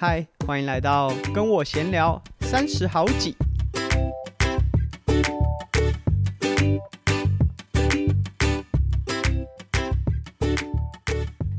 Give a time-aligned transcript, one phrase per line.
[0.00, 3.34] 嗨，欢迎来到跟我闲聊三十好几。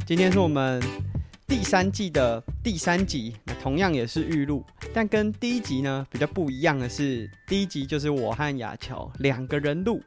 [0.07, 0.81] 今天是我们
[1.45, 4.63] 第三季的第三集，那同样也是预录，
[4.93, 10.01] 但跟第一集呢比较不一样的是，第一集就是我和雅乔两个人录。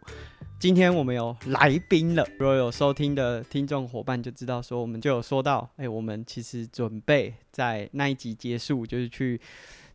[0.58, 9.40] 今天我们有来宾了，如果有收听的听众伙伴就知道，说我们就有说到，哎、我们其实准备在那一集结束，就是去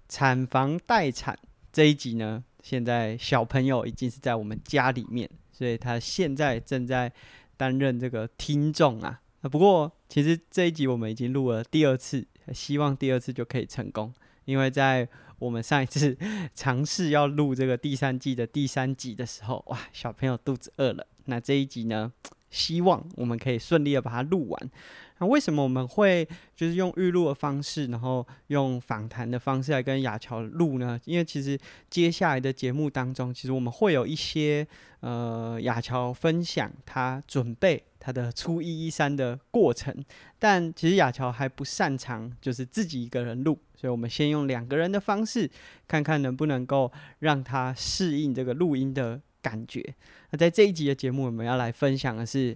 [0.07, 1.37] 产房待产
[1.73, 2.41] 这一集呢。
[2.63, 7.11] 现在小朋友已经是在我们家里面，所以他现在正在
[7.57, 9.19] 担任这个听众啊。
[9.41, 14.13] 不过其实这一集我们已经录了第二次，希望第二次就可以成功，
[14.45, 15.09] 因为在。
[15.39, 16.17] 我们上一次
[16.55, 21.05] 尝试要录这个第三季的第三集的时候，哇，小朋友肚子饿了。
[21.25, 22.11] 那这一集呢，
[22.49, 24.71] 希望我们可以顺利的把它录完。
[25.19, 30.99] 那为什么我们会就是用预录的方式，然后用访谈的方式来跟雅乔录呢？
[31.05, 31.57] 因为其实
[31.89, 34.67] 接下来的节目当中，其实我们会有一些
[34.99, 39.93] 呃雅乔分享他准备他的初一一三的过程，
[40.37, 45.49] 但其实雅乔还不擅长就是自己一个人录，所以我们先用两个人的方式，
[45.87, 49.95] 看看能不能够让他适应这个录音的感觉。
[50.29, 52.55] 那在这一集的节目，我们要来分享的是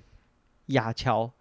[0.67, 1.31] 雅乔。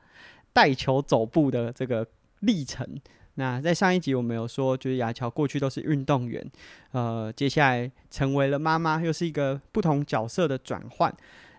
[0.52, 2.06] 带球走步的这个
[2.40, 2.86] 历程。
[3.34, 6.44] 那在上一集我们有说，就是雅乔过去都是运动员，
[6.90, 11.14] 呃，接下来成为了妈妈，又是一个不同角色的转换。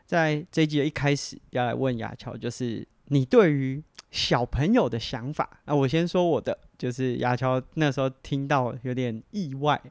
[0.06, 3.82] 在这一集的一开始，要来问雅乔，就是你对于
[4.12, 5.62] 小朋友的想法。
[5.66, 9.82] 那我先说我的，就是雅乔那时候听到有点意外，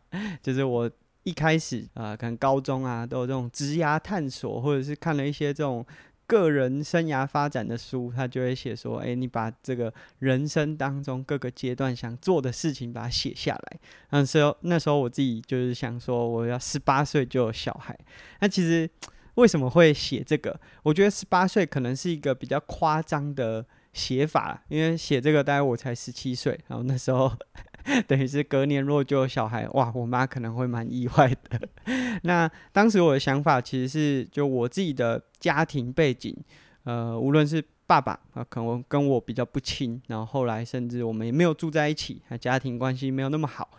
[0.43, 0.89] 就是我
[1.25, 5.85] 一开始啊、呃，可能高中啊都有这种职涯探索，或者是看了一些这种。
[6.31, 17.99] 个人生涯发展的书，他就会写说：“哎、你把这个人生当中各个阶段想做的事情，把它写下来。”那时候，那时候我自己就是想说，我要十八岁就有小孩。
[18.41, 18.89] 那其实
[19.35, 20.59] 为什么会写这个？
[20.85, 27.37] 我觉得十八岁可能是一个比较夸张的写法，因为写这个大概我才十七岁，然后那时候。
[28.07, 31.69] 等于是隔年如果就有小孩，哇，我妈可能会蛮意外的。
[32.23, 36.37] 那当时我的想法其实是，就我自己的家庭背景，
[36.85, 43.71] 呃，无论是爸爸啊，可能跟我比较不亲，然后后来甚至我们也没有住在一起，家庭关系没有那么好，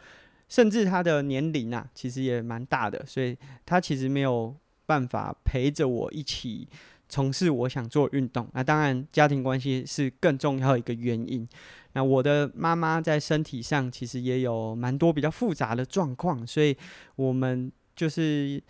[0.49, 6.67] 甚至他的年龄啊，其实也蛮大的，所以他其实没有办法陪着我一起
[7.11, 8.47] 从事我想做运动。
[8.53, 11.47] 那当然，家庭关系是更重要一个原因。
[11.93, 16.75] 那我的妈妈在身体上其实也有蛮多比较复杂的状况，所以
[17.17, 18.63] 我们就是，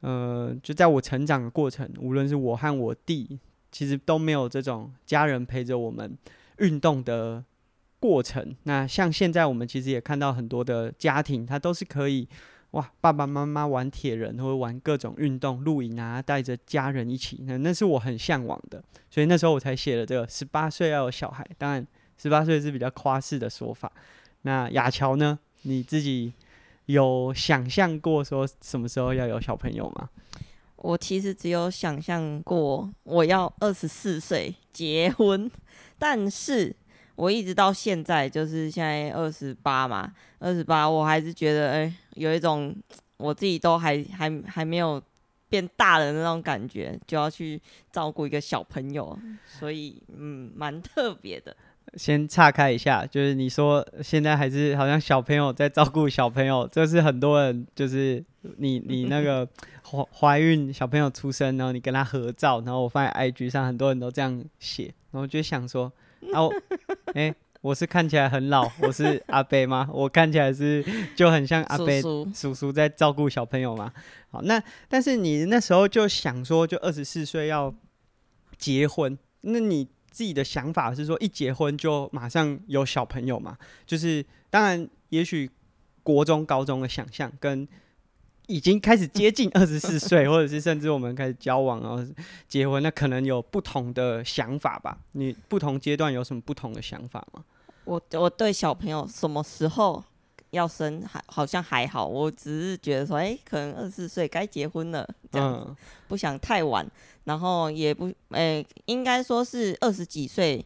[0.00, 3.40] 呃，就在我成长的过程，无论是我和我弟，
[3.72, 6.16] 其实都没有这种家人陪着我们
[6.58, 7.42] 运动的
[7.98, 8.54] 过程。
[8.64, 12.28] 那像现在我们其实也看到很多的家庭，他都是可以
[12.72, 18.82] 哇，爸爸妈妈玩铁人或者玩各种运动、露营啊，带着家人一起，那那是我很向往的。
[19.10, 21.86] 所以那时候我才写了这个十八岁要有小孩，当然。
[22.18, 23.92] 十八岁是比较夸饰的说法。
[24.40, 25.38] 那雅乔呢？
[25.64, 26.32] 你自己
[26.86, 30.08] 有想象过说什么时候要有小朋友吗？
[30.76, 35.50] 我其实只有想象过我要二十四岁结婚，
[35.98, 36.74] 但是
[37.16, 42.74] 我一直到现在，就是现在二十八嘛，二十八，我还是觉得哎、欸，有一种
[43.16, 45.02] 我自己都还还还没有
[45.48, 47.60] 变大的那种感觉，就要去
[47.90, 51.56] 照顾一个小朋友，所以嗯，蛮特别的。
[51.94, 58.22] 先岔开一下，就是你说现在还是好像小朋友在照顾小朋友，这是很多人就是
[58.58, 59.48] 你你那个
[59.82, 65.90] 怀怀孕小朋友出生，然后你跟他合照，然后我放在 IG 上，很多人都这样写，然后就想说，
[66.32, 66.52] 哦，
[67.14, 69.88] 哎、欸，我是看起来很老，我是阿伯吗？
[69.92, 70.84] 我看起来是
[71.14, 73.92] 就很像阿伯叔叔，叔叔在照顾小朋友吗？
[74.30, 77.74] 好，那但是你那时候就想说，就二十四岁要
[78.56, 79.88] 结婚，那你？
[80.08, 83.58] 自己的想法是说，一结婚就马上有小朋友嘛？
[83.84, 85.50] 就是当然，也许
[86.02, 87.68] 国中、高中的想象跟
[88.46, 92.04] 已经开始接近二十四 岁，或者是甚至我们开始交往然后
[92.48, 94.98] 结婚，那可能有不同的想法吧？
[95.12, 97.44] 你不同阶段有什么不同的想法吗？
[97.84, 100.02] 我我对小朋友什么时候
[100.50, 105.76] 要生还好像还好，我只是觉得说，哎、欸，可能二十四岁该结婚了，这样子、嗯、
[106.08, 106.84] 不想太晚。
[107.24, 110.64] 然后也不，哎、欸，应该说是二十几岁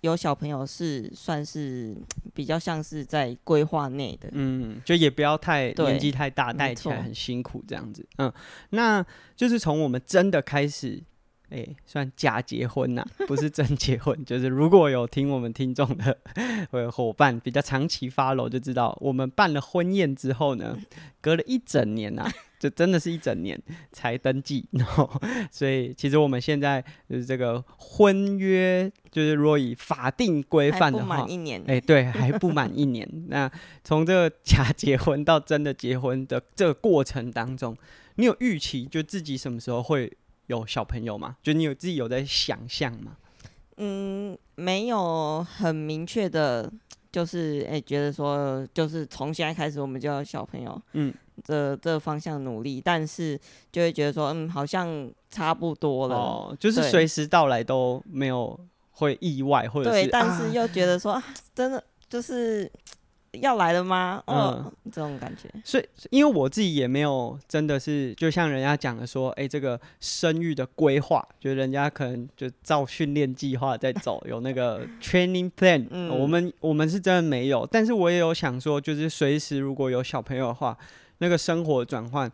[0.00, 1.96] 有小朋友是算是
[2.34, 8.32] 比较像是在规划内的，嗯，就也不要太年纪太大，带起来很辛苦这样子，嗯，
[8.70, 9.04] 那
[9.36, 11.02] 就是从我们真的开始
[11.50, 14.16] 哎、欸，算假结婚呐、啊，不是真结婚。
[14.24, 16.16] 就是如果有听我们听众的
[16.92, 20.78] 伙伴比较长期 follow，就知道我们办了婚宴之后呢，
[21.20, 23.60] 隔了一整年呐、啊， 就真的是一整年
[23.90, 24.64] 才登记。
[24.70, 25.10] 然后，
[25.50, 31.60] 所以其实我们现在就是这个婚约，就是如果以法定规范的话，满一年。
[31.62, 33.08] 哎、欸，对，还不满一年。
[33.26, 33.50] 那
[33.82, 37.76] 从这个假结婚到真的结婚的这个过程当中，
[38.14, 40.12] 你有预期就自己什么时候会？
[40.50, 41.36] 有小朋友吗？
[41.42, 43.16] 就你有自己有在想象吗？
[43.76, 46.70] 嗯，没有很明确的，
[47.12, 51.14] 就是哎、欸，觉得说就是从现在开始我们就要小朋友，嗯，
[51.44, 53.38] 这这个方向努力，但是
[53.70, 58.58] 就会觉得说，嗯，好像差不多了，哦，就是随时到来都没有
[58.90, 61.24] 会意外，或者是对，但是又觉得说，啊、
[61.54, 62.70] 真的就是。
[63.32, 64.22] 要来了吗？
[64.26, 65.48] 嗯、哦，这种感觉。
[65.64, 76.10] 所以，因为我自己也没有真的是，就像人家讲的说，哎、欸，这个生育的规划，就人家可能就照训练计划在走， 有那个 training plan、嗯。
[76.10, 80.76] 我们我们是真的没有，但是我也有想说，就是随时如果有小朋友的话，
[81.18, 82.30] 那个生活转换，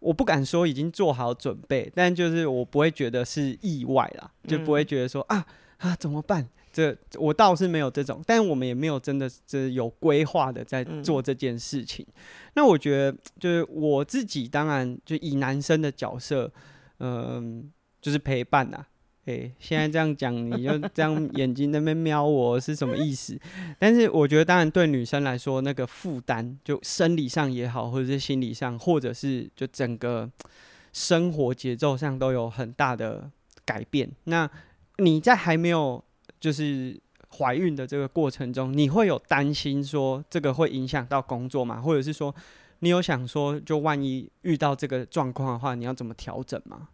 [0.00, 5.46] 我不敢说已经做好准备，但就是我不会觉得是意外啦，就不会觉得说、嗯、啊
[5.78, 6.48] 啊怎么办？
[6.78, 12.06] 这我倒是没有这种，但我们也没有真的这有规划的在做这件事情。
[12.08, 12.14] 嗯、
[12.54, 16.48] 那我觉得，就是我自己当然就以男生的角色，
[16.98, 17.64] 嗯、呃，
[18.00, 18.86] 就是陪伴呐。
[19.24, 23.36] 诶，现在这样讲，你就这样 眼睛那边瞄我是什么意思？
[23.76, 30.30] 但是我觉得，当然对女生来说，那个负担就生理上也好，或者是心理上，或者是就整个
[30.92, 33.28] 生活节奏上都有很大的
[33.64, 34.08] 改变。
[34.24, 34.48] 那
[34.98, 36.02] 你在还没有
[36.40, 36.98] 就是
[37.36, 41.80] 怀孕的这个过程中，你会有担心说这个会影响到工作吗？
[41.80, 42.34] 或者是说
[42.78, 46.88] 你有想说，就万一遇到这个状况的话，你要怎么调整吗？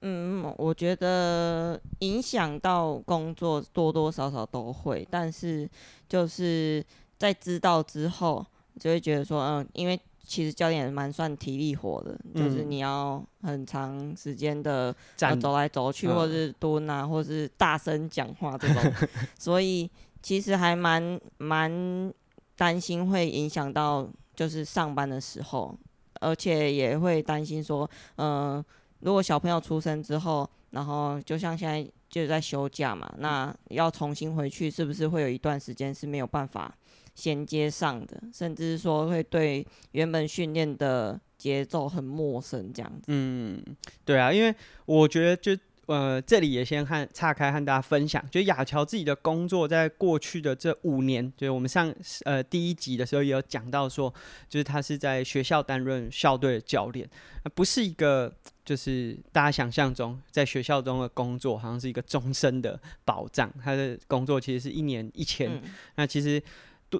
[0.00, 5.68] 嗯，我觉得影响到工作多多少少都会，但是
[6.08, 6.84] 就是
[7.16, 8.44] 在知道之后，
[8.78, 9.98] 就会觉得说，嗯，因为。
[10.28, 14.94] 其实教练也蛮算体力活的，嗯、就是你要很长时间的
[15.40, 18.92] 走来走去，或者是蹲啊，嗯、或者是大声讲话这种，
[19.38, 19.90] 所以
[20.22, 22.12] 其实还蛮蛮
[22.54, 25.74] 担心会影响到就是上班的时候，
[26.20, 28.64] 而且也会担心说，嗯、呃，
[29.00, 36.74] 如果小朋友出生之后，然后就像现在就是在休假嘛，那要重新回去，是不是会有一段时间是没有办法？
[37.18, 43.06] 衔接上的，甚至说会对原本训练的节奏很陌生，这样子。
[43.08, 43.60] 嗯，
[44.04, 44.54] 对啊，因为
[44.86, 51.92] 我觉得就呃，这里也先和岔开和大家分享，就亚乔自己的工作，在过去的这五年，就是我们上
[52.24, 54.14] 呃第一集的时候也有讲到说，
[54.48, 57.08] 就是他是在学校担任校队的教练，
[57.42, 58.32] 那不是一个
[58.64, 63.52] 就是大家想象中在学校中的工作，好像是一个终身的保障。
[63.64, 65.62] 他的工作其实是一年一千，嗯，
[65.96, 66.40] 那其实。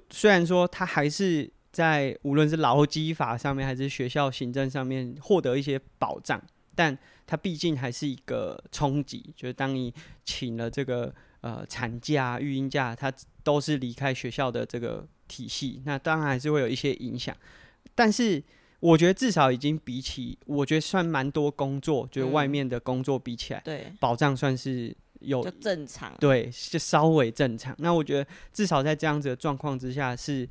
[0.09, 6.41] 虽然说他还是在无论是劳基法上面还是学校行政上面获得一些保障，
[6.75, 9.33] 但他毕竟还是一个冲击。
[9.35, 9.93] 就是当你
[10.25, 13.11] 请了这个呃产假、育婴假，他
[13.43, 17.35] 都是离开学校的这个体系，那当然还是会有一些影响。
[17.95, 18.43] 但是
[18.79, 24.95] 我觉得至少已经比起我觉得算蛮多工作，就是外面的工作比起来，对保障算是。
[25.19, 27.75] 有就正常，对，就稍微正常。
[27.79, 30.47] 那我觉得至少在这样子的状况之下，是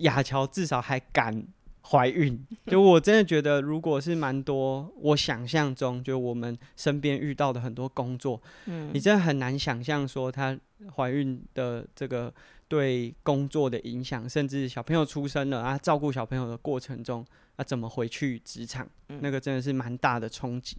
[0.00, 1.46] 亚乔至少还敢
[1.82, 2.44] 怀孕。
[2.66, 10.58] 就我真的觉得，如果是蛮多我想象中，就我们身边遇到的很多工作，嗯，你真的很难想象说她
[10.96, 12.32] 怀孕的这个
[12.68, 17.24] 对工作的影响，甚至小朋友出生了啊，照顾小朋友的过程中，
[17.56, 18.88] 啊，怎么回去职场，
[19.20, 20.76] 那个真的是蛮大的冲击。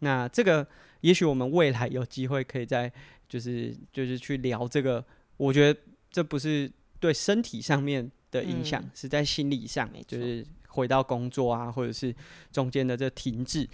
[0.00, 0.66] 那这个。
[1.02, 2.90] 也许我们未来有机会可以再
[3.28, 5.04] 就是就是去聊这个，
[5.36, 12.12] 我觉得这不是对身体上面的影响，嗯，是在心理上，就是回到工作啊，或者是
[12.50, 13.68] 中间的这停滞。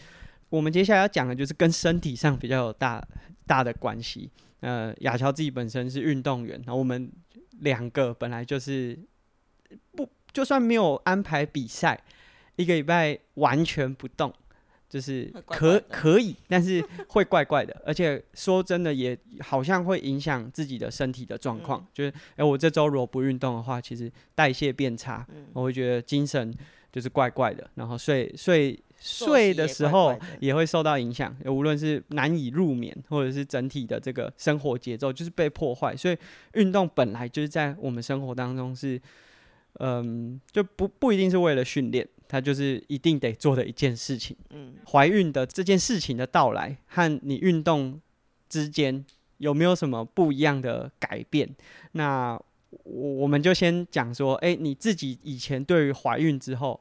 [0.51, 3.03] 我们接下来要讲的就是跟身体上比较有大
[3.47, 4.29] 大的关系。
[4.61, 7.11] 呃，亚乔自己本身是运动员，然后我们
[7.63, 8.97] 两个本来就是
[9.97, 12.01] 不就算没有安排比赛，
[12.55, 14.33] 一个礼拜完全不动。
[14.93, 21.83] 就是可可以，但是会怪怪的，而且说真的，也好像会影响自己的身体的状况。
[21.95, 26.55] 就是，哎、欸，我这周如果不运动的话，其实代谢变差，我会觉得精神
[26.93, 35.97] 就是怪怪的，然后睡睡睡的时候也会受到影响，无论是难以入眠，或者是整体的这个生活节奏就是被破坏。
[35.97, 36.17] 所以
[36.55, 39.01] 运动本来就是在我们生活当中是，
[39.81, 42.09] 嗯，就不不一定是为了训练。
[42.29, 44.35] 它就是一定得做的一件事情。
[44.49, 48.01] 嗯，怀孕的这件事情的到来和你运动
[48.49, 49.05] 之间
[49.37, 51.47] 有没有什么不一样的改变？
[51.93, 52.41] 那
[52.85, 56.81] 我我们就先讲说，哎、欸，你自己以前对于怀孕之后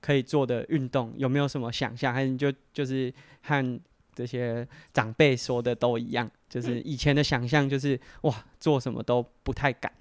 [0.00, 2.12] 可以做的运动有没有什么想象？
[2.12, 3.80] 还是你就就是和
[4.14, 9.92] 这些长辈说的都一样，就是以前的想象就是哇，做什么都不太敢。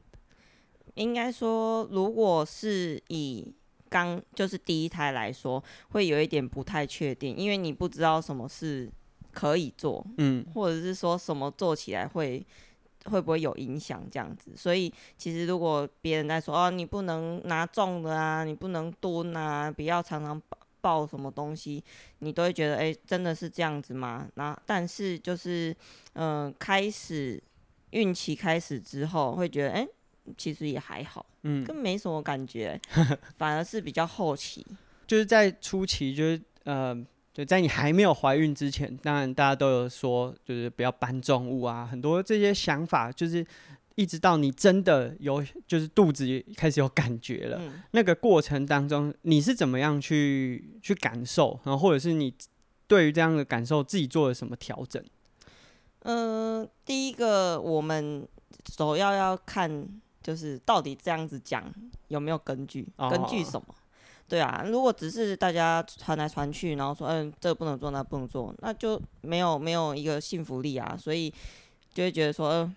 [0.95, 3.53] 应该说，如果是以
[3.87, 8.89] 刚就是第一胎来说，会有一点不太确定，因为你不知道什么是
[9.31, 12.45] 可以做，嗯，或者是说什么做起来会
[13.09, 14.51] 会不会有影响这样子。
[14.55, 21.83] 所以其实如果别人在说哦，你不能拿重的啊，你不能蹲啊，不要常常抱抱什么东西，
[22.19, 24.27] 你都会觉得哎，真的是这样子吗？
[24.35, 25.75] 那但是就是
[26.13, 27.41] 嗯、呃，开始
[27.89, 29.87] 孕期开始之后，会觉得哎。
[30.37, 32.79] 其实也还好，嗯，更没什么感觉，
[33.39, 34.63] 反而是比较后期，
[35.07, 36.95] 就是在初期，就是呃，
[37.33, 43.45] 就在你还没有怀孕之前，当然大家都有说，就是不要搬重物啊，很多这些想法，就是
[43.95, 46.25] 一直到你真的有，就是肚子
[46.57, 52.33] 开始有感觉了，嗯，那个过程当中，你是怎么样去去感受，然后或者是你
[52.87, 55.03] 对于这样的感受自己做了什么调整？
[56.03, 58.27] 嗯，呃，第一个我们
[58.75, 59.87] 首要要看。
[60.21, 61.73] 就是到底这样子讲
[62.09, 62.85] 有没有根据？
[63.09, 63.65] 根据什么？
[64.29, 71.33] 哦、对啊，如果只是大家传来传去，然后说嗯，这个不能做，那不能做，那就没有没有一个信服力啊，所以
[71.93, 72.75] 就会觉得说嗯，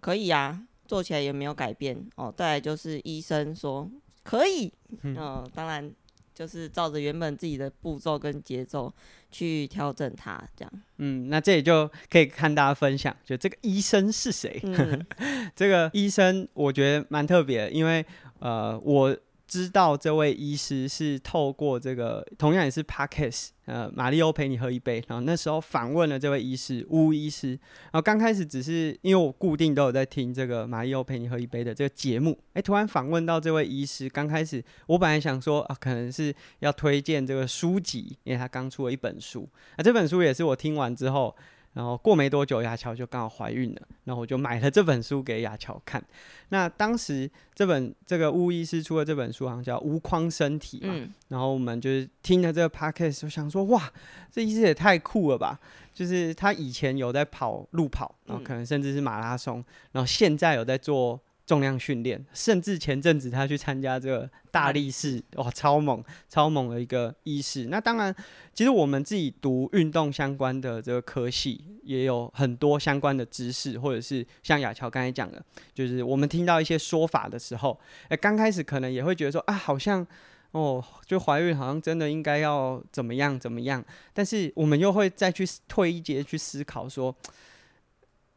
[0.00, 2.32] 可以啊，做起来也没有改变哦。
[2.36, 3.90] 再来就是医生说
[4.22, 5.92] 可以，嗯、呃，当然。
[6.34, 8.94] 就是照着原本自己的步骤跟节奏
[9.28, 10.72] 去调整它，这样。
[10.98, 14.60] 嗯，那这里就可以看大家分享，就这个医生是谁？
[14.62, 15.04] 嗯、
[15.56, 18.06] 这个医生我觉得蛮特别，因为
[18.38, 19.16] 呃我。
[19.48, 25.02] 知道这位医师是透过这个，同样也是 Podcast，呃，马力欧陪你喝一杯。
[25.08, 27.52] 然后那时候访问了这位医师，巫医师。
[27.84, 34.06] 然后刚开始只是因为我固定都有在听这个马力欧陪你喝一杯的这个节目，哎，突然访问到这位医师。
[34.06, 39.48] 刚开始我本来想说啊，可能是要推荐这个书籍，因为他刚出了一本书。
[39.76, 41.34] 啊，这本书也是我听完之后。
[41.78, 46.02] 然后过没多久，雅乔就刚好怀孕了，然后我就买了这本书给雅乔看。
[46.48, 50.92] 那当时这本这个巫医师出的这本书，好像叫《无框身体》嘛。
[50.96, 53.88] 嗯、然后我们就是听了这个 podcast，就想说，哇，
[54.28, 55.56] 这医师也太酷了吧！
[55.94, 61.20] 就是他以前有在跑路跑，然后可能甚至是马拉松，然后现在有在做。
[61.48, 67.68] 重量训练，甚至前阵子他去参加这个大力士，哇，超猛，超猛的一个医师。
[67.70, 68.14] 那当然，
[68.52, 80.06] 其实我们自己读运动相关的这个科系，也有很多相关的知识，或者是像亚乔刚才讲的，就是我们听到一些说法的时候，哎，刚开始可能也会觉得说啊，好像
[80.50, 87.16] 哦，就怀孕好像真的应该要怎么样怎么样，但是我们又会再去退一节去思考说。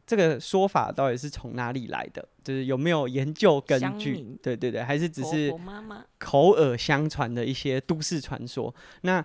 [0.04, 2.28] 这个说法到底是从哪里来的？
[2.42, 4.36] 就是有没有研究根据？
[4.42, 5.54] 对对对，还是只是
[6.18, 8.74] 口耳相传的一些都市传说？
[9.02, 9.24] 那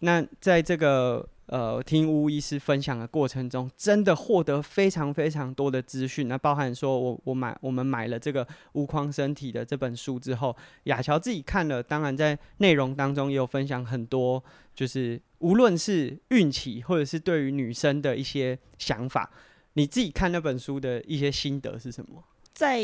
[0.00, 6.28] 那在这个呃听巫医师分享的过程中，真的获得非常非常多的资讯。
[6.28, 10.54] 那包含说我我买我们买了这个无框身体的这本书之后，
[10.84, 19.30] 雅乔自己看了，当然在内容当中也有分享很多，就是无论是孕期或者是对于女生的一些想法。
[19.74, 22.22] 你自己看那本书的一些心得是什么？
[22.52, 22.80] 在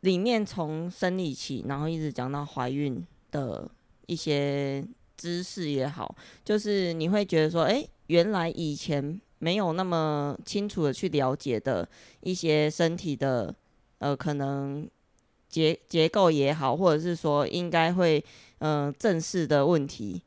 [0.00, 3.68] 里面从生理期，然后一直讲到怀孕的
[4.06, 4.84] 一些
[5.16, 11.88] 知识也好，就是你会觉得说，哎，原来以前没有那么清楚的去了解的
[12.20, 13.54] 一些身体的，
[13.98, 14.88] 呃，可能
[15.48, 18.22] 结结构也好，或者是说应该会，
[18.58, 20.22] 嗯、正视的问题，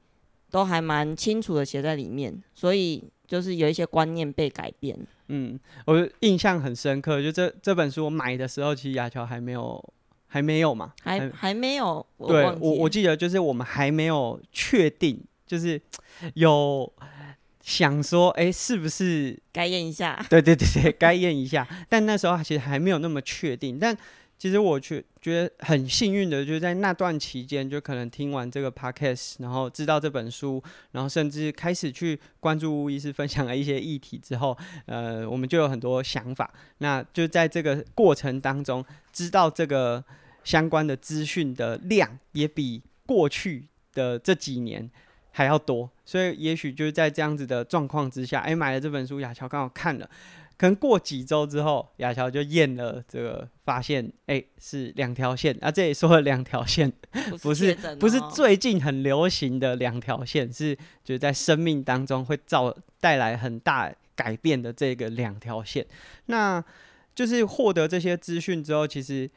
[0.50, 4.98] 都还蛮清楚的写在里面，所以就是有一些观念被改变。
[5.28, 9.94] 嗯，我印象很深刻，就这这本书我买的时候，其实雅乔还没有，
[10.28, 12.06] 还没有嘛，还还，还没有。
[12.18, 15.80] 我对我我记得就是我们还没有确定，就是
[16.36, 16.92] 有
[17.62, 20.26] 想说，哎、欸，是不是该验一下？
[20.30, 21.68] 对对对对，该验一下。
[21.90, 23.96] 但那时候其实还没有那么确定，但。
[24.38, 36.54] 其实我觉觉得很幸运的，就是在那段期间，就可能听完这个 podcast，然后知道这本书，然后甚至开始去关注巫医师分享了一些议题之后，呃，我们就有很多想法。
[36.78, 40.04] 那就在这个过程当中，知道这个
[40.44, 44.88] 相关的资讯的量也比过去的这几年
[45.32, 50.08] 还要多，所以也许就是在这样子的状况之下，哎，买了这本书，雅乔刚好看了。
[50.58, 55.70] 可能过几周之后，亚乔就验了这个，发现哎、欸、是两条线啊。
[55.70, 56.92] 这里说了两条线，
[57.40, 65.86] 不是 不是，不是最近很流行的两条线，是就是在生命当中会造带来很大改变的这个两条线。
[66.26, 66.64] 那
[67.14, 69.30] 就是获得这些资讯之后，其实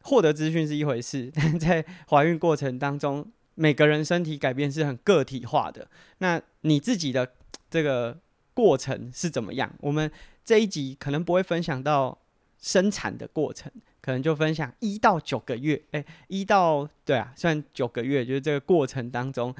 [0.00, 5.88] 获得资讯是一回事，但 在怀孕过程当中，每个人身体改变是很个体化的。
[6.18, 7.32] 那你自己的
[7.68, 8.18] 这个
[8.54, 9.70] 过程是怎么样？
[9.80, 10.10] 我们。
[10.46, 12.18] 这一集可能不会分享到
[12.60, 19.54] 生产的过程，可能就分享一到九个月，哎，一到对啊，算九个月，就是这个过程当中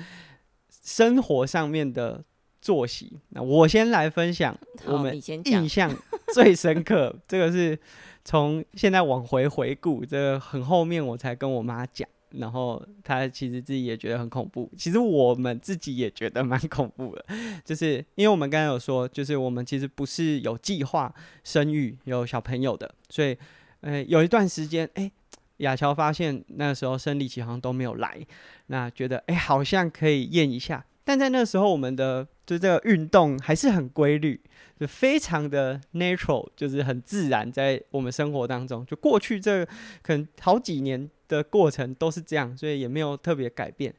[0.69, 2.23] 生活上面的
[2.61, 3.19] 作息。
[3.31, 5.91] 那我先来分享我们印象
[6.35, 7.79] 最深刻，这个是
[8.23, 12.07] 从现在往回回顾，这个很后面我才跟我妈讲。
[12.39, 17.25] 然后他其实自己也觉得很恐怖，其实我们自己也觉得蛮恐怖的，
[17.65, 23.37] 就是因为我们刚才有说，就是我们其实不是有计划生育有小朋友的，所以，
[23.81, 25.11] 呃，有一段时间，哎，
[25.59, 28.19] 亚乔发现那时候生理期好像都没有来，
[28.67, 34.41] 那觉得哎好像可以验一下，但在那时候我们的就这个运动还是很规律，
[34.79, 39.65] 就非常的 natural，就是很自然在我们生活当中，就过去这
[40.03, 41.11] 可能好几年。
[41.27, 43.93] 的过程都是这样，所以也没有特别改变。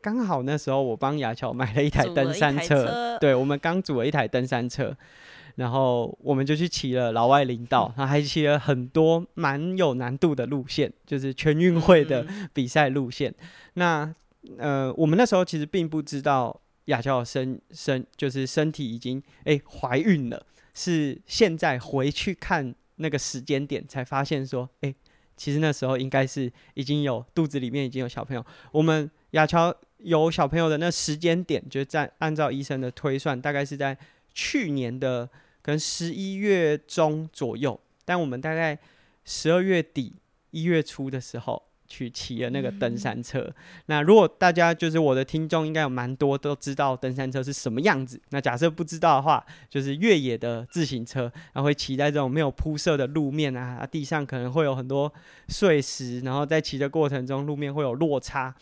[0.00, 4.96] 刚好那时候我帮雅乔买了一台登山车，车对，我们刚组了一台登山车，
[5.56, 13.30] 然后我们就去骑了老外林道，然后还骑了很多蛮有难度的路线，就是全运会的比赛路线。
[13.30, 14.14] 嗯、那
[14.56, 24.94] 呃，我们那时候其实并不知道亚乔身身就是身体已经哎怀孕了，是现在回去看那个时间点才发现说哎。
[25.34, 28.46] 其实那时候应该是已经有肚子里面已经有小朋友。
[28.70, 33.96] 我们亚乔有小朋友的那时间点，就在按照医生的推算，大概是在
[34.34, 35.26] 去年的
[35.62, 37.80] 可能十一月中左右。
[38.04, 38.78] 但我们大概
[39.24, 40.12] 十二月底
[40.50, 41.60] 一月初的时候。
[41.92, 43.40] 去骑了那个登山车。
[43.40, 43.54] 嗯、
[43.86, 48.18] 那如果大家就是我的听众，应该有蛮多都知道登山车是什么样子。
[48.30, 55.12] 那假设不知道的话，就是越野的自行车，然后会骑在这种没有铺设的路面啊，地上可能会有很多
[55.48, 58.54] 碎石，然后在骑的过程中路面会有落差。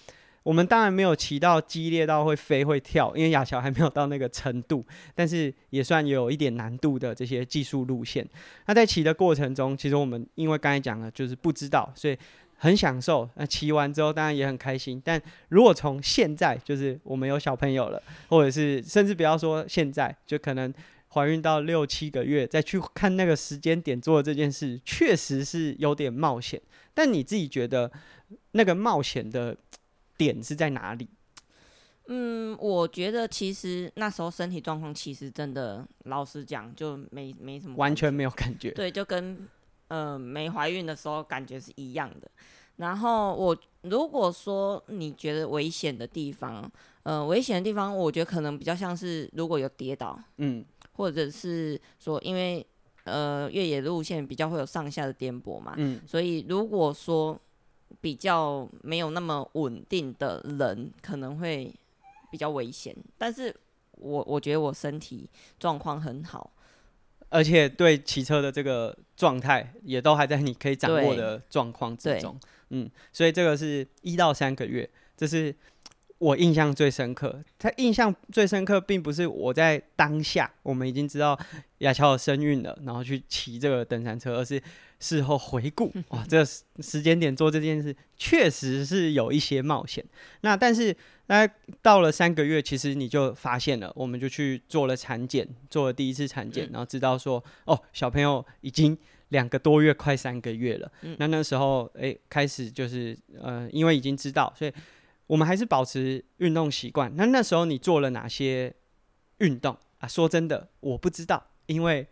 [0.42, 8.26] 我们当然没有骑到激烈到会飞会跳，因为亚乔还没有到那个程度，但是也算有一点难度的这些技术路线。
[8.66, 12.18] 那在骑的过程中，其实我们因为刚才讲了，就是不知道，所以。
[12.62, 15.00] 很享受，那骑完之后当然也很开心。
[15.02, 20.72] 但如果从现在，就是我们有小朋友了，或者是甚至不要说现在，就可能
[21.08, 26.60] 怀孕到六七个月再去看那个时间点做的这件事，确实是有点冒险。
[26.92, 27.90] 但你自己觉得
[28.50, 29.56] 那个冒险的
[30.18, 31.08] 点是在哪里？
[32.08, 38.70] 嗯，我觉得其实那时候身体状况其实真的，老实讲就没没什么，完全没有感觉。
[38.72, 39.48] 对，就跟。
[39.90, 42.30] 呃，没怀孕的时候感觉是一样的。
[42.76, 46.70] 然后我如果说你觉得危险的地方，
[47.02, 52.64] 呃，危险的地方，我觉得可能比较像是如果有跌倒，嗯，或者是说因为
[53.04, 57.38] 呃越野路线比较会有上下的颠簸嘛，嗯，所以如果说
[58.00, 61.74] 比较没有那么稳定的人，可能会
[62.30, 62.96] 比较危险。
[63.18, 63.54] 但是
[63.96, 66.50] 我我觉得我身体状况很好。
[67.30, 72.38] 而且对骑车的这个状态也都还在你可以掌握的状况之中，
[72.68, 75.54] 嗯，所以这个是一到三个月，这是
[76.20, 77.42] 我印象最深刻。
[77.58, 81.36] 他印象最深刻，并不是我在当下我们已经知道
[81.78, 84.62] 亚乔有身孕了，然后去骑这个登山车，而是
[85.00, 86.46] 事后回顾， 哇，这个
[86.80, 90.04] 时间点做这件事确实是有一些冒险。
[90.42, 90.96] 那但是。
[91.30, 91.48] 那
[91.80, 100.90] 到了三个月，其实你就发现了，我们就去做了产检，做了第一次产检，然后知道说，哦，小朋友已经两个多月，快三个月了。
[101.18, 104.72] 那那时候，诶，开始就是，呃，因为已经知道，所以
[105.30, 107.14] 我们还是保持运动习惯。
[107.14, 108.74] 那那时候你做了哪些
[109.38, 110.08] 运动啊？
[110.08, 112.04] 说真的，我不知道，因为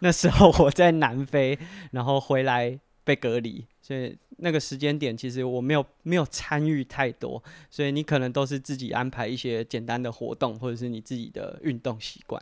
[0.00, 1.58] 那时候我在南非，
[1.92, 3.64] 然后回来被隔离。
[3.80, 12.40] 所以那个时间点，其实我没有没有参与太多，所以你可能都是自己安排一些简单的活动，或者是你自己的运动习惯。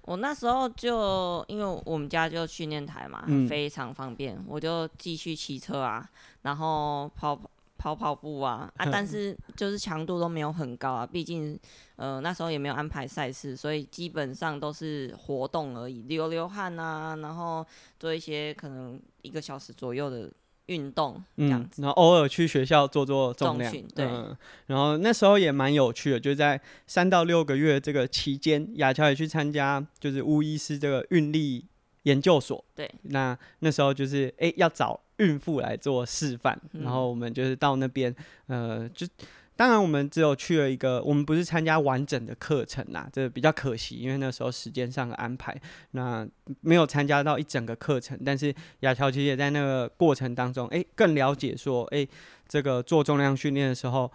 [0.00, 6.08] 我那时候就因为我们家就训练台嘛，嗯、非常方便，我就继续骑车啊，
[6.42, 7.38] 然后跑
[7.80, 11.58] 跑跑步啊 啊，但是就是强度都没有很高啊，毕竟
[11.96, 17.66] 呃那时候也没有安排赛事，所以基本上都是活动而已，流流汗啊，然后
[17.98, 20.30] 做一些可能一个小时左右的。
[20.66, 24.36] 运动这样子，嗯，然后偶尔去学校做做重量，重对、嗯。
[24.66, 31.64] 然后那时候也蛮有趣的，就在三到六个月这个期间，亚乔也去参加就是巫医师这个运力
[32.04, 32.64] 研究所。
[32.72, 38.12] 对，那那时候就是哎、欸、要找孕妇来做示范，嗯、然后我们就是到那边，
[38.48, 39.06] 呃，就
[39.54, 45.54] 当然我们只有去了一个，我们不是参加完整的课程啦，这比较可惜，因为那时候时间上的安排，
[45.90, 46.26] 那
[46.62, 48.18] 没有参加到一整个课程。
[48.24, 52.08] 但是雅乔其实也在那个过程当中，哎、欸，更了解说，哎、欸，
[52.48, 54.10] 这个做重量训练的时候，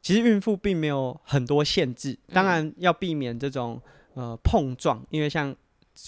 [0.00, 3.82] 其实孕妇并没有很多限制，当然要避免这种
[4.14, 5.54] 呃碰撞，因为像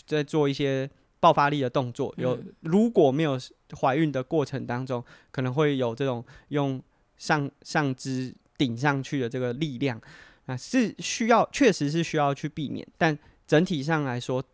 [0.07, 0.89] 在做一些。
[1.19, 3.39] 爆发力的动作有，如果没有
[3.81, 6.81] 怀孕的过程当中，可能会有这种用
[7.17, 10.01] 上上肢顶上去的这个力量
[10.45, 14.45] 啊，是需要确实是需要去避免，但整体上来说，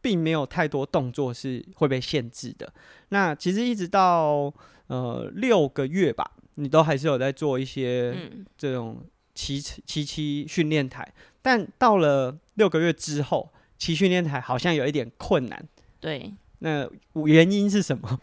[0.00, 2.72] 并没有太多动作是会被限制的。
[3.08, 4.52] 那其实一直到
[4.86, 9.04] 呃六个月吧，你都还是有在做一些这种
[9.34, 15.68] 骑骑骑训练台，但到了六个月之后，骑训练台好像有一点困难。
[16.02, 16.86] 对，那
[17.24, 18.20] 原因是什么？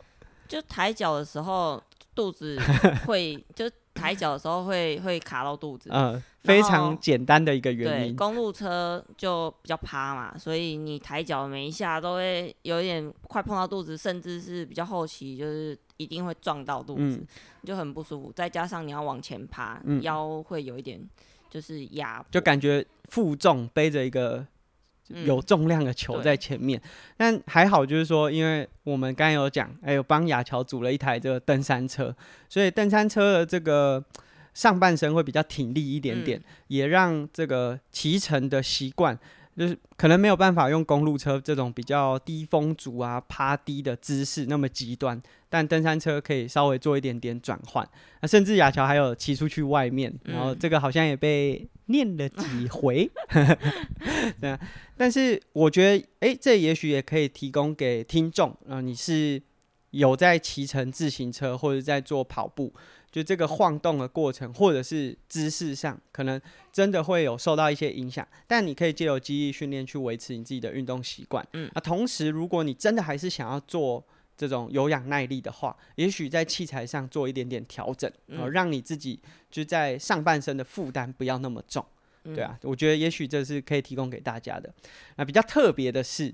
[0.50, 1.82] 就抬脚的时候
[2.14, 2.60] 肚子
[3.08, 5.90] 会，就抬脚的时候会会卡到肚子。
[5.94, 8.14] 嗯，非常简单的一个原因。
[8.14, 17.28] 对，公路车就比较趴嘛，所以你抬脚每一下都会有一点快碰到肚子，甚至是比较后期就是一定会撞到肚子，嗯、
[17.64, 18.34] 就很不舒服。
[18.36, 21.00] 再加上你要往前趴，嗯、腰会有一点
[21.50, 24.46] 就是压，就感觉负重背着一个。
[25.26, 32.16] 有重量的球在前面，嗯、但还好，就是说，因为我们刚才有讲，还有帮雅乔组了一台这个登山车，
[32.48, 34.04] 所以登山车的这个
[34.54, 39.18] 上半身会比较挺立一点点，嗯、也让这个骑乘的习惯。
[39.60, 47.86] 就是可能没有办法用公路车这种比较低风阻啊、趴低的姿势那么极端，但登山车可以稍微做一点点转换。
[48.22, 53.12] 那甚至雅乔还有骑出去外面，然后这个好像也被念了几回。
[54.40, 54.58] 对啊，
[54.96, 59.42] 但是我觉得，哎、欸，这也许也可以提供给听众啊，你是
[59.90, 62.74] 有在骑乘自行车或者在做跑步。
[63.12, 66.40] 就这个晃动的过程，或者是姿势上，可能
[66.72, 68.28] 真的会有受到一些影响。
[68.46, 71.46] 但你可以借由记忆训练去维持你自己的运动习惯。
[71.54, 74.04] 嗯，啊，同时如果你真的还是想要做
[74.38, 79.20] 这种有氧耐力的话，也许在器材上做一点点调整，然后让你自己
[79.50, 81.86] 就在上半身的负担不要那么重。
[82.24, 84.72] 对啊，我觉得也许这是可以提供给大家的。
[85.16, 86.34] 那比较特别的是。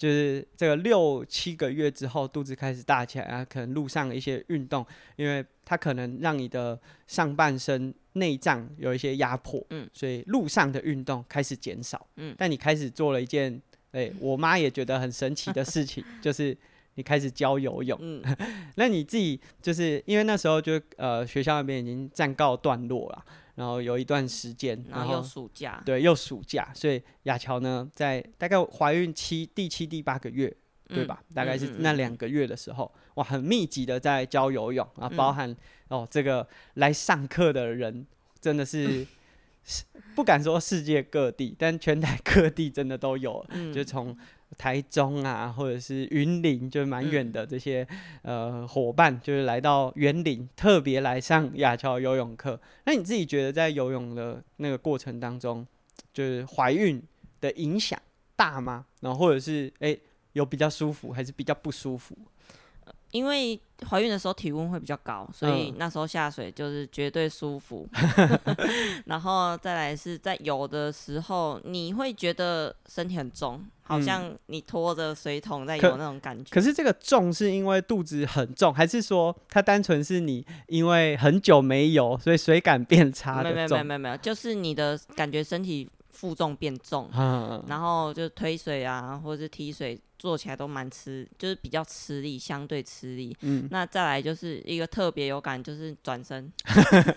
[0.00, 4.84] 就是这个六七个月之后，肚子开始大起来啊，可能路上的一些运动，
[5.16, 13.52] 因为它可能让你的上半身内脏有一些压迫，嗯，所以路上的运动开始减少，嗯，但你开始做了一件，
[13.92, 16.56] 哎、欸，我妈也觉得很神奇的事情，就是
[16.94, 18.22] 你开始教游泳，嗯，
[18.76, 23.24] 那你自己就是因为那时候就呃学校那边已经暂告段落了。
[23.60, 30.50] 然后有一段时间，然后又暑假，对，又暑假，所以雅乔呢，在大概怀孕七第七第八个月，
[30.88, 31.22] 嗯、对吧？
[31.34, 35.56] 大概是那两个月的时候，嗯嗯、哇，很密集的在教游泳啊，包含、嗯、
[35.88, 38.06] 哦，这个来上课的人
[38.40, 39.06] 真的是，
[39.62, 44.16] 是不敢说世界各地，但全台各地真的都有，嗯、就从。
[44.58, 47.86] 台中啊，或者是云林，就是蛮远的这些、
[48.22, 52.60] 嗯、呃伙伴，就是来到园林，特别来上亚乔游泳课。
[52.84, 55.66] 那你自己觉得在游泳的那个过程当中，
[56.12, 57.02] 就是怀孕
[57.40, 58.00] 的影响
[58.36, 58.86] 大吗？
[59.00, 60.00] 然后或者是诶、欸，
[60.32, 62.16] 有比较舒服，还是比较不舒服？
[63.10, 67.88] 因为怀孕的时候体温会比较高，所以那时候下水就是绝对舒服。
[69.06, 76.50] 然后再来是在游的时候，你会觉得身体很重，好像你拖着水桶在游那种感觉。
[76.50, 83.54] 可，可是这个重是因为肚子很重，还是说它单纯是你因为很久没游，所以水感变差的重？
[83.54, 85.88] 没有没有没有没有，就是你的感觉身体
[86.20, 87.10] 负重变重，
[87.66, 89.98] 然后就推水啊，或者是踢水。
[90.20, 93.34] 做起来都蛮吃，就是比较吃力，相对吃力。
[93.40, 96.52] 嗯，那再来就是一个特别有感，就是转身，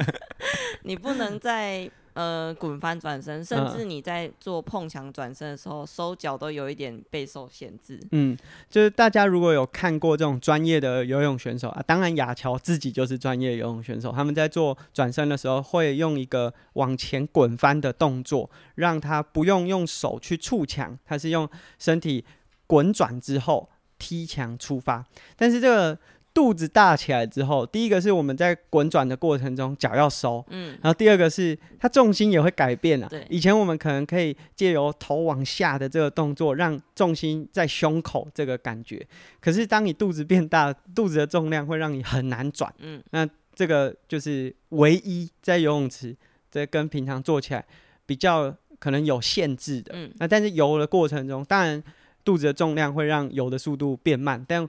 [0.84, 8.00] 你不能再呃滚翻转身，甚至你在做碰墙转身的时候，手脚都有一点备受限制。
[8.12, 8.38] 嗯，
[8.70, 22.24] 就是大家如果有看过这种专业的游泳选手啊，当然雅乔自己就是专业游泳选手，他们在做转身的时候会用一个往前滚翻的动作，让他不用用手去触墙，他是用身体。
[22.66, 26.00] 滚转之后踢墙出发，但是这个
[26.34, 33.08] 肚子大起来之后，第一个是我们在滚转的过程中脚要收，嗯，然后第二个是它重心也会改变啊。
[33.08, 39.06] 对，以前我们可能可以借由头往下的这个动作，让重心在胸口这个感觉。
[39.40, 46.16] 可是当你肚子变大， 肚子的重量会让你很难转，嗯，那这个就是唯一在游泳池
[46.50, 47.64] 这跟平常做起来
[48.06, 49.92] 比较可能有限制的。
[49.96, 51.84] 嗯，那但是游的过程中，当然。
[52.26, 54.66] 肚子的重量会让游的速度变慢，但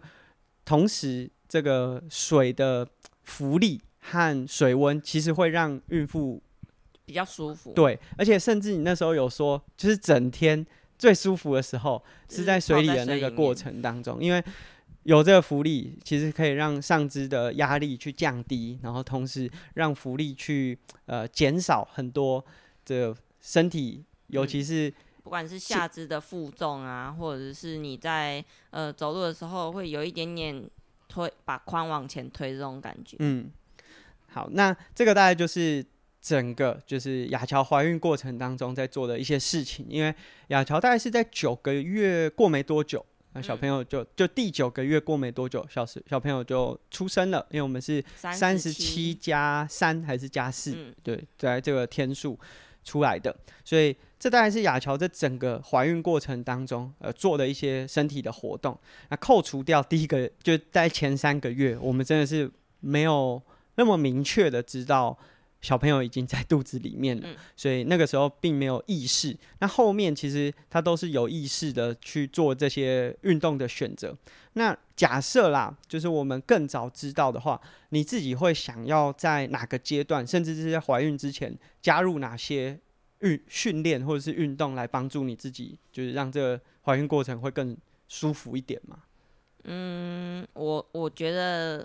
[0.65, 2.85] 同时这个水的
[3.23, 6.43] 浮力和水温其实会让孕妇
[7.05, 7.73] 比较舒服。
[7.73, 10.67] 对，而且甚至你那时候有说，就是整天
[10.99, 14.43] 最舒服的时候是在水里的那个过程当中，因为
[15.05, 22.45] 有这个浮力，其实可以让上肢的压力去降低，然后同时让浮力去呃减少很多
[22.85, 30.69] 这身体，尤其是、嗯、不管是下肢的负重啊，或者是你在呃走路的时候会有一点点
[31.15, 33.17] 推把髋往前推这种感觉。
[33.21, 33.51] 嗯，
[34.27, 35.85] 好，那这个大概就是
[36.21, 40.13] 整个就是雅乔怀孕过程当中在做的一些事情，因为
[40.49, 43.05] 雅乔大概是在九个月过没多久。
[43.37, 52.39] 那小朋友就就第九个月过没多久，小时小朋友就出生了，因为我们是三十七加三还是加四，对，在这个天数
[52.85, 53.95] 出来的，所以
[54.25, 58.75] 这当然是雅乔这整个怀孕过程当中呃做的一些身体的活动。
[59.11, 63.43] 那扣除掉第一个，就在前三个月，我们真的是没有
[63.75, 65.19] 那么明确的知道。
[65.61, 69.37] 小朋友已经在肚子里面了，嗯， 所以那个时候并没有意识。
[69.59, 74.17] 那后面其实他都是有意识的去做这些运动的选择。
[74.55, 77.61] 那假设啦，就是我们更早知道的话，
[77.91, 82.79] 你自己会想要在哪个阶段，甚至是在怀孕之前加入哪些
[83.25, 87.77] 运训练或者是运动来帮助你自己，就是让这个怀孕过程会更
[88.09, 88.99] 舒服一点嘛？
[89.65, 91.85] 嗯，我我觉得。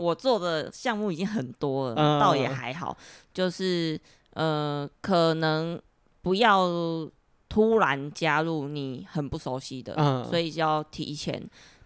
[0.00, 2.96] 我做的项目已经很多了，嗯、倒也还好，
[3.34, 5.78] 就是呃，可能
[6.22, 6.66] 不要
[7.50, 11.38] 突然加入你很不熟悉的，嗯、所以就要提前。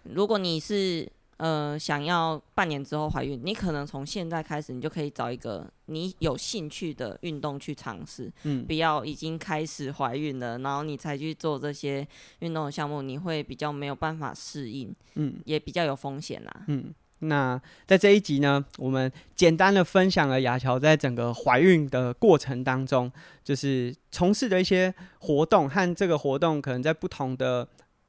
[0.03, 1.05] 如果你是
[1.37, 12.07] 呃想要半年之后怀孕，你可能从现在开始，你就可以找一个你有兴趣的运动去尝试，嗯，不要已经开始怀孕了，然后你才去做这些
[12.39, 16.93] 运动的项目，你会比较没有办法适应，嗯，也比较有风险啦，嗯。
[17.19, 23.09] 那在这一集呢，我们简单的分享了雅乔在整个怀孕的过程当中，
[23.41, 27.67] 就是从事的一些活动和这个活动可能在不同的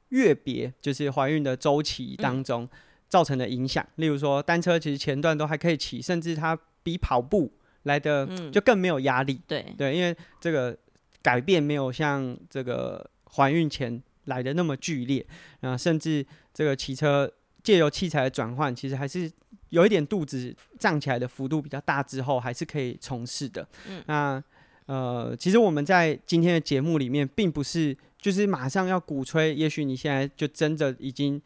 [0.08, 2.68] 月别，就是怀孕的周期当中
[3.08, 3.84] 造成的影响。
[3.96, 4.02] 嗯。
[4.02, 7.52] 例如说，单车其实前段都还可以骑，甚至它比跑步
[7.84, 9.40] 来的就更没有压力。
[9.46, 10.76] 对对，因为这个
[11.22, 15.26] 改变没有像这个怀孕前来的那么剧烈
[15.60, 17.32] 啊，甚至这个骑车。
[17.66, 19.28] 借由器材的转换，其实还是
[19.70, 23.66] 有一点肚子胀起来的幅度比较大之后，还是可以从事的。
[23.88, 24.44] 嗯，那
[24.86, 31.42] 呃，其实我们在今天的节目里面，并不是就是马上要鼓吹，也许你现在就真的已经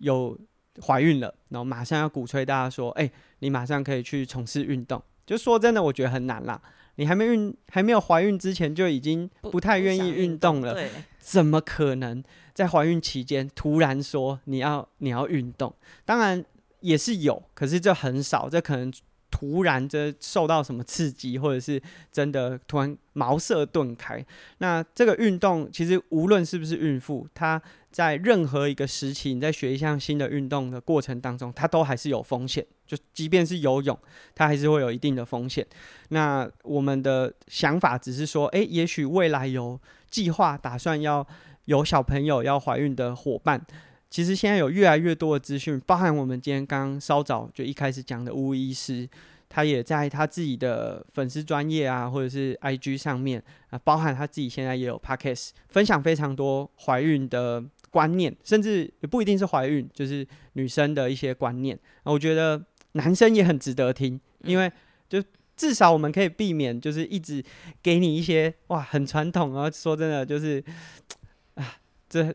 [0.00, 0.38] 有
[0.80, 5.02] 怀孕了，然后马上要鼓吹大家说，哎、欸，你马上可以去从事运动。
[5.26, 6.60] 就说真的，我觉得很难啦。
[6.96, 10.76] 你还没孕，还没有怀孕之前就已经不太愿意运动了，
[11.18, 12.22] 怎么可能
[12.54, 15.74] 在怀孕期间突然说你要你要运动？
[16.04, 16.44] 当然
[16.80, 18.92] 也是有，可是这很少，这可能。
[19.34, 21.80] 突然这受到什么刺激，或者是
[22.12, 24.24] 真的突然茅塞顿开。
[24.58, 27.60] 那这个运动其实无论是不是孕妇，她
[27.92, 32.66] 在任何一个时期，你在学一项新的运动的过程当中，它都还是有风险。
[32.86, 33.96] 就即便是游泳，
[34.34, 35.66] 它还是会有一定的风险。
[36.08, 39.78] 那我们的想法只是说，诶，也许未来有
[40.10, 41.26] 计划打算要
[41.66, 43.64] 有小朋友要怀孕的伙伴。
[44.10, 49.08] 其实现在有越来越多的资讯，包含我们今天刚刚稍早就一开始讲的巫医师，
[49.48, 61.78] 他也在他自己的粉丝专业啊，或者是 IG 上面啊，包含他自己现在也有 Podcast 分享非常多怀孕的观念，甚至也不一定是怀孕，就是女生的一些观念。
[62.02, 62.60] 我觉得
[62.92, 64.72] 男生也很值得听，因为
[65.08, 65.22] 就
[65.56, 67.44] 至少我们可以避免，就是一直
[67.80, 70.64] 给你一些哇很传统啊，说真的就是
[71.54, 71.76] 啊
[72.08, 72.34] 这。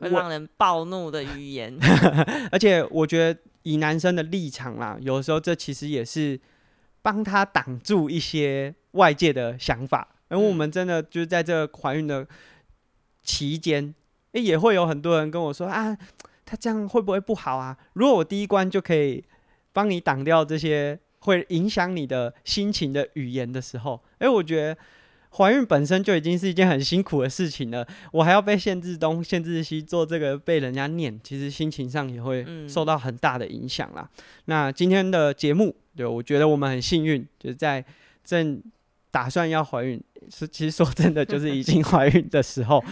[0.00, 1.76] 会让人暴怒的语言，
[2.52, 6.38] 而且我觉得以男生的立场啦，有时候这其实也是
[7.02, 10.06] 帮他挡住一些外界的想法。
[10.30, 12.24] 因为我们真的就是在这怀孕的
[13.24, 13.92] 期间，
[14.32, 15.96] 欸，也会有很多人跟我说啊，
[16.44, 17.76] 他这样会不会不好啊？
[17.94, 19.24] 如果我第一关就可以
[19.72, 24.78] 帮你挡掉这些会影响你的心情的语言的时候，诶，我觉得。
[25.30, 34.08] 怀孕本身就已经是一件很辛苦的事情了，我还要被限制东、限制西做这个，被人家念，其实心情上也会受到很大的影响啦。
[34.16, 37.84] 嗯、那今天的节目，对，我觉得我们很幸运，就是在
[38.24, 38.60] 正
[39.10, 42.82] 打算要怀孕，是其实说真的，就是已经 怀孕的时候，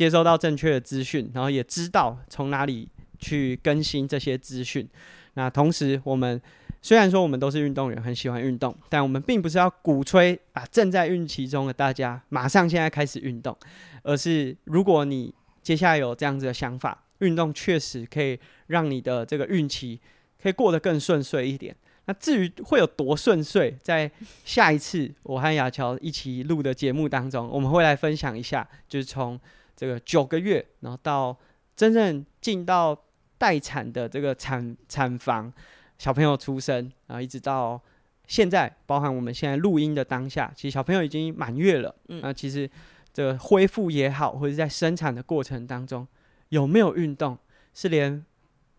[0.00, 4.88] 接收到正确的资讯，然后也知道从哪里去更新这些资讯。
[5.34, 6.40] 那同时我们。
[6.82, 13.54] 虽然说我们都是运动员，很喜欢运动，但我们并不是要鼓吹啊，正在孕期中的大家马上现在开始运动，
[14.02, 20.00] 而是如果你接下来有这样子的想法，运动确实可以让你的这个孕期
[20.42, 21.76] 可以过得更顺遂一点。
[22.06, 24.10] 那至于会有多顺遂，在
[24.46, 29.38] 下一次我和雅乔一起录的节目当中，我们会来分享一下，就是从
[29.80, 31.34] 这个九个月，然后到
[31.74, 32.94] 真正进到
[33.38, 35.50] 待产的这个产产房，
[35.96, 37.80] 小朋友出生，然后一直到
[38.26, 41.96] 现在，包含我们现在录音的当下，其实小朋友已经满月了。
[42.08, 42.68] 嗯，那其实
[43.10, 46.06] 这个恢复也好，或者在生产的过程当中
[46.50, 47.38] 有没有运动，
[47.72, 48.22] 是连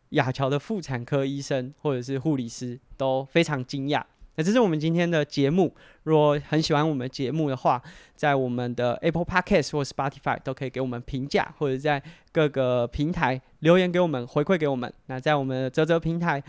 [0.09, 4.03] 亚乔的妇产科医生或者是护理师都非常惊讶。
[4.35, 5.73] 那这是我们今天的节目。
[6.03, 7.81] 如果很喜欢我们节目的话，
[8.15, 14.91] 在我们的 Apple Podcast 或 Spotify 都可以给我们评价，或者在各个平台留言给我们回馈给我们。
[15.07, 16.41] 那在我们的啧啧平台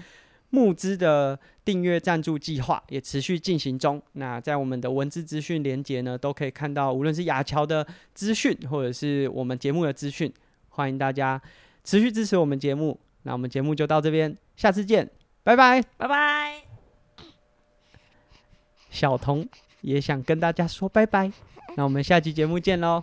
[0.50, 4.00] 募资的订阅赞助计划也持续进行中。
[4.12, 10.32] 那在我们的文字资讯连接呢，都可以看到，无论是雅乔的资讯，或者是我们节目的资讯。
[10.70, 11.40] 欢迎大家
[11.84, 12.98] 持续支持我们节目。
[13.24, 15.08] 那我们节目就到这边，下次见，
[15.44, 16.71] 拜拜，拜拜。
[18.92, 19.44] 小童
[19.80, 21.32] 也想跟大家说拜拜，
[21.74, 23.02] 那我们下期节目见喽。